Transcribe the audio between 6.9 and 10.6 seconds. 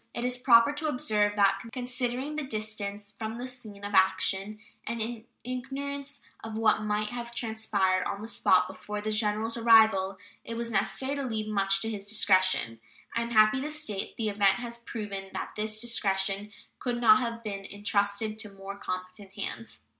have transpired on the spot before the General's arrival, it